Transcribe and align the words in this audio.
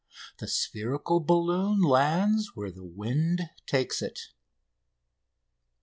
The 0.39 0.47
spherical 0.47 1.19
balloon 1.19 1.79
lands 1.83 2.55
where 2.55 2.71
the 2.71 2.83
wind 2.83 3.51
takes 3.67 4.01
it. 4.01 4.29